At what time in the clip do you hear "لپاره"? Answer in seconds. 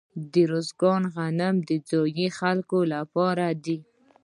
2.93-3.45